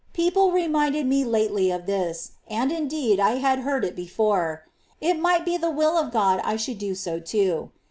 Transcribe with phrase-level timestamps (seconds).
[0.13, 4.63] —people reminded me lately of this, and, indeed, I had heard it before,—
[4.99, 7.69] it might be the will of God I should do so too.